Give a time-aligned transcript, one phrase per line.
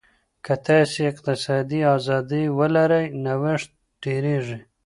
[0.45, 3.69] که تاسي اقتصادي ازادي ولرئ، نوښت
[4.03, 4.59] ډېرېږي.